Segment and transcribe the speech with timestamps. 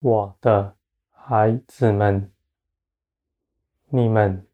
[0.00, 0.76] 我的
[1.10, 2.32] 孩子们，
[3.90, 4.46] 你们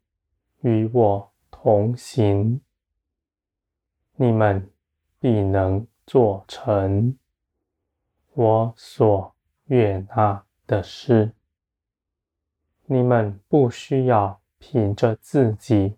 [0.59, 2.59] 与我同行，
[4.17, 4.69] 你们
[5.19, 7.17] 必能做成
[8.33, 9.33] 我所
[9.67, 11.31] 悦纳的事。
[12.87, 15.95] 你们不需要凭着自己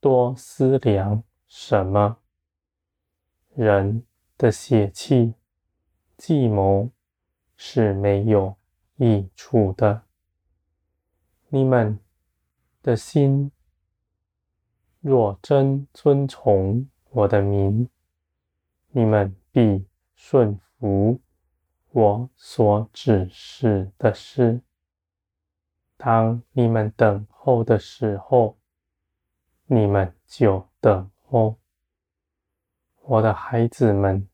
[0.00, 2.18] 多思量什么，
[3.54, 4.04] 人
[4.36, 5.34] 的血气
[6.16, 6.90] 计谋
[7.56, 8.56] 是没有
[8.96, 10.02] 益处的。
[11.48, 11.98] 你们
[12.82, 13.50] 的心
[15.00, 17.88] 若真遵从我的名，
[18.88, 21.20] 你们必顺服
[21.90, 24.60] 我所指示的事。
[25.96, 28.58] 当你们等候的时候，
[29.66, 31.56] 你们就等候。
[33.02, 34.28] 我的孩子们，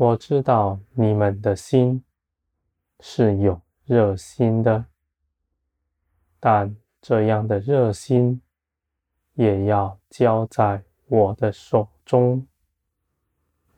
[0.00, 2.04] 我知道你们的心
[3.00, 4.84] 是有热心的，
[6.38, 8.40] 但这样的热心
[9.34, 12.46] 也要交在我的手中。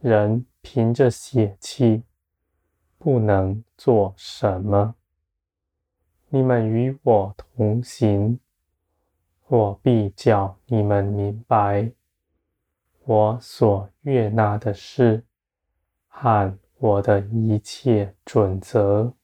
[0.01, 2.03] 人凭着血气
[2.99, 4.97] 不能做什么。
[6.29, 8.39] 你们与我同行，
[9.47, 11.91] 我必叫你们明白
[13.07, 15.25] 我所悦纳的事
[16.13, 19.15] 和我的一切准则。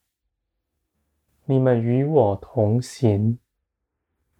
[1.44, 3.38] 你们与我同行，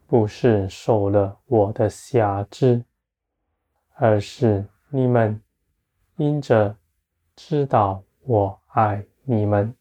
[0.07, 2.85] 不是受了我的挟制，
[3.95, 5.43] 而是你们
[6.17, 6.77] 因着
[7.35, 9.75] 知道我爱你们。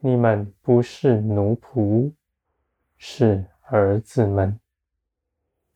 [0.00, 2.12] 你们不是奴仆，
[2.96, 4.60] 是儿子们。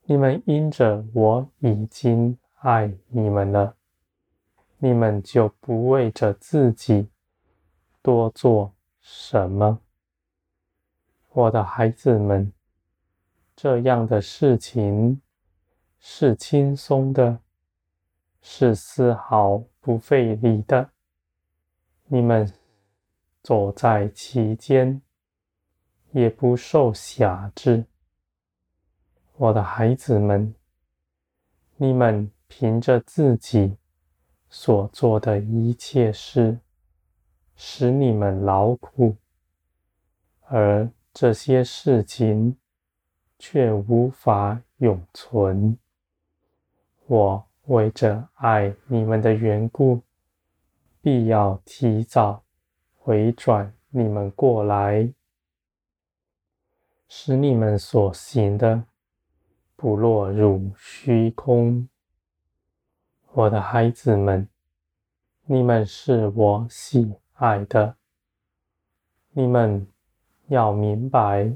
[0.04, 3.76] 你们因着我已经爱你们了，
[4.80, 7.08] 你们就不为着自己
[8.02, 9.80] 多做什么。
[11.28, 12.52] 我的孩子们，
[13.54, 15.20] 这样的事情
[15.98, 17.38] 是轻松的，
[18.42, 20.90] 是丝毫不费力的。
[22.06, 22.52] 你们。
[23.42, 25.00] 走在其间，
[26.10, 27.86] 也不受挟制。
[29.38, 30.54] 我的孩子们，
[31.76, 33.78] 你们凭着自己
[34.50, 36.58] 所做的一切事，
[37.54, 39.16] 使你们劳苦，
[40.48, 42.56] 而这些事情
[43.38, 45.78] 却无法永存。
[47.06, 50.02] 我为着爱你们的缘故，
[51.00, 52.42] 必要提早。
[53.02, 55.12] 回转你们过来，
[57.08, 58.84] 使你们所行的
[59.74, 61.88] 不落入虚空。
[63.32, 64.48] 我的孩子们，
[65.46, 67.94] 你们是我喜爱的。
[69.30, 69.86] 你们
[70.48, 71.48] 要明白，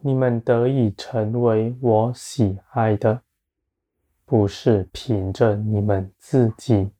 [0.00, 3.22] 你们得以成为我喜爱的，
[4.26, 6.90] 不是凭着你们自己。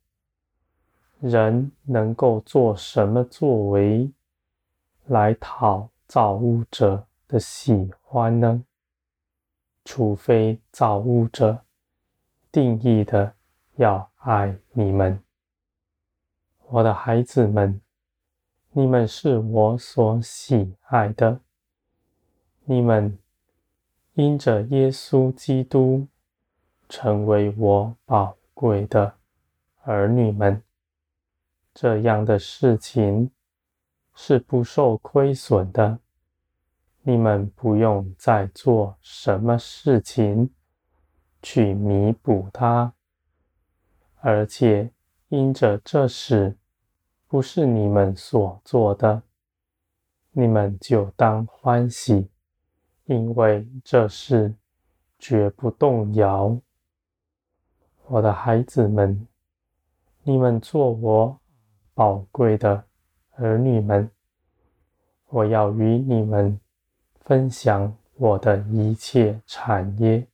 [1.19, 4.11] 人能够做什么作为
[5.05, 8.63] 来讨造物者的喜欢呢？
[9.85, 11.63] 除非造物者
[12.51, 13.35] 定义的
[13.79, 15.23] 要爱你们，
[16.67, 17.79] 我的孩子们，
[18.71, 21.39] 你们是我所喜爱的，
[22.65, 23.17] 你们
[24.15, 26.05] 因着耶稣基督
[26.89, 29.13] 成为我宝贵的
[29.83, 30.61] 儿女们。
[31.73, 33.31] 这样的事情
[34.13, 35.97] 是不受亏损的，
[37.03, 40.49] 你们不用再做什么事情
[41.41, 42.93] 去弥补它，
[44.21, 44.91] 而且
[45.29, 46.57] 因着这事
[47.27, 49.21] 不是你们所做的，
[50.31, 52.29] 你们就当欢喜，
[53.05, 54.53] 因为这事
[55.17, 56.57] 绝不动摇。
[58.07, 59.27] 我的孩子们，
[60.23, 61.39] 你们做我。
[61.93, 62.81] 宝贵的
[63.31, 64.09] 儿女们，
[65.27, 66.57] 我要与你们
[67.25, 70.25] 分享我的一切产业，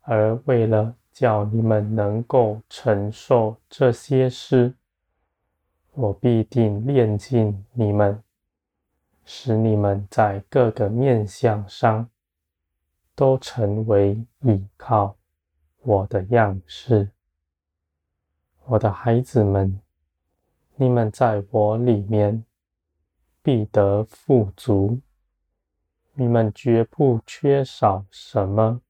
[0.00, 4.74] 而为了叫你们能够承受这些事，
[5.94, 8.22] 我必定炼尽你们，
[9.24, 12.10] 使你们在各个面向上
[13.14, 15.16] 都成为倚靠
[15.80, 17.08] 我的样式。
[18.66, 19.80] 我的孩子们。
[20.78, 22.44] 你们在我里面
[23.42, 25.00] 必得富足，
[26.12, 28.82] 你们绝不缺少什么，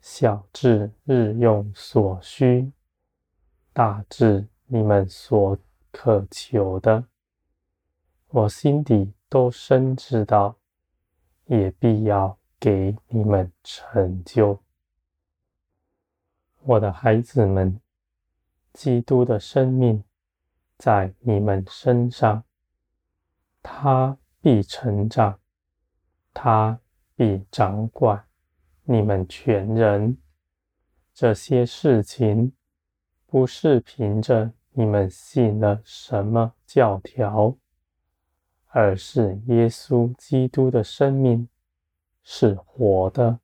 [0.00, 2.72] 小至日用所需，
[3.72, 5.58] 大至你们所
[5.92, 7.04] 渴求的，
[8.28, 10.56] 我心底都深知道，
[11.46, 14.62] 也必要给你们成就。
[16.62, 17.80] 我的孩子们，
[18.72, 20.02] 基督的生命
[20.78, 22.44] 在你们身上，
[23.62, 25.38] 他必成长，
[26.32, 26.80] 他
[27.14, 28.26] 必掌管
[28.92, 30.18] 你们全人。
[31.14, 32.52] 这些事情
[33.24, 37.56] 不是凭着你们信了什么教条，
[38.66, 41.48] 而是耶稣基督的生命
[42.24, 43.38] 是活的，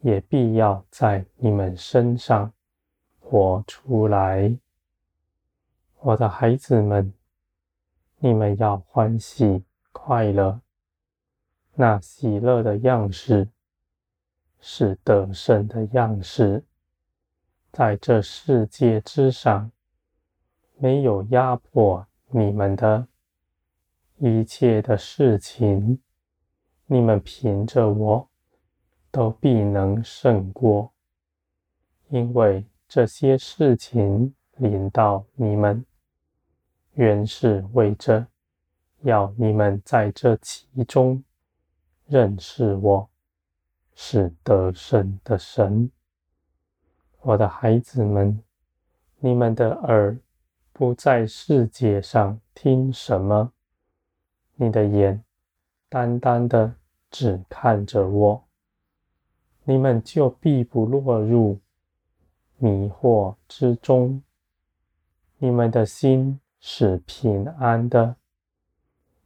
[0.00, 2.52] 也必要在你们身上
[3.20, 4.58] 活出来。
[6.00, 7.14] 我的孩子们，
[8.18, 9.62] 你们要欢喜
[9.92, 10.60] 快乐，
[11.74, 13.46] 那喜乐的样式
[14.60, 16.64] 是得胜的样式。
[17.72, 19.70] 在这世界之上，
[20.76, 23.06] 没有压迫你们的
[24.18, 26.00] 一切的事情，
[26.86, 28.28] 你们凭着我
[29.10, 30.92] 都必能胜过，
[32.08, 35.84] 因为这些事情临到你们，
[36.94, 38.26] 原是为着
[39.02, 41.22] 要你们在这其中
[42.06, 43.09] 认识我
[44.02, 45.90] 是得胜的神。
[47.20, 48.42] 我的孩子们，
[49.18, 50.18] 你们的耳
[50.72, 53.52] 不在世界上听什么，
[54.54, 55.22] 你的眼
[55.90, 56.74] 单单的
[57.10, 58.42] 只看着我，
[59.64, 61.60] 你们就必不落入
[62.56, 64.22] 迷惑之中。
[65.36, 68.16] 你们的心是平安的，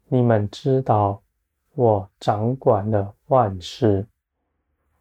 [0.09, 1.23] 你们知道
[1.77, 4.05] 我掌管了万事，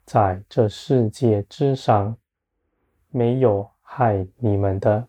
[0.06, 2.18] 在这世界之上。
[3.16, 5.08] 没有害你们的，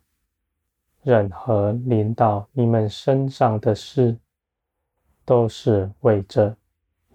[1.01, 4.15] 任何临到你们身上的事，
[5.25, 6.55] 都是为着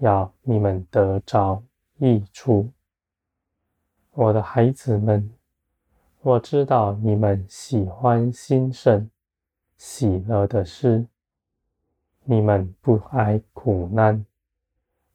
[0.01, 1.63] 要你们得着
[1.99, 2.69] 益处。
[4.11, 5.33] 我的孩子们，
[6.23, 9.09] 我知道你们喜欢兴盛、
[9.79, 11.07] 喜乐的事，
[12.25, 14.27] 你们不爱苦难，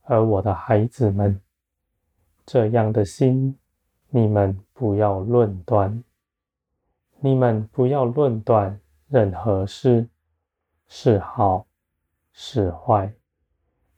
[0.03, 1.41] 而我的孩子们，
[2.45, 3.57] 这样的心。
[4.09, 6.03] 你们不要论断，
[7.19, 10.07] 你们不要论断任何事
[10.87, 11.65] 是好
[12.31, 13.13] 是坏，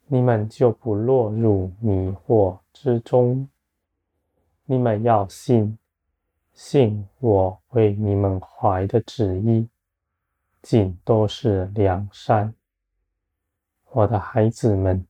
[0.08, 3.48] 你们就不落入迷惑之中。
[4.66, 5.78] 你们要信，
[6.54, 9.68] 信我为你们怀的旨意，
[10.64, 12.52] 尽都是良善。
[13.92, 15.06] 我的孩子们，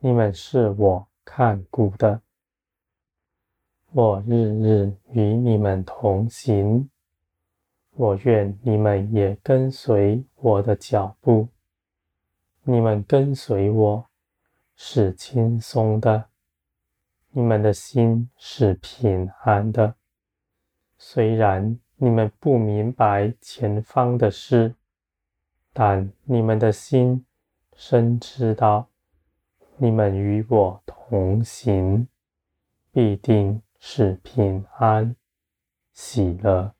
[0.00, 2.20] 你们是我看顾的。
[3.92, 6.90] 我日日与你们同行，
[7.92, 11.48] 我愿你们也跟随我的脚步。
[12.64, 14.06] 你们跟随我
[14.76, 16.28] 是轻松的，
[17.30, 19.94] 你们的心是平安的。
[20.98, 24.74] 虽然你们不明白前方的事，
[25.72, 27.24] 但你们的心
[27.74, 28.90] 深知道，
[29.78, 32.06] 你们与我同行，
[32.92, 33.62] 必定。
[33.78, 35.16] 是平安、
[35.92, 36.77] 喜乐。